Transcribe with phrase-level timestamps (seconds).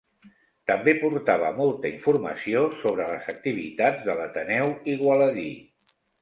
[0.69, 5.47] També portava molta informació sobre les activitats de l’Ateneu Igualadí.